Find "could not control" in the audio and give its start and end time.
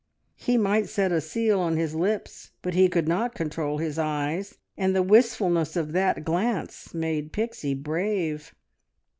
2.87-3.77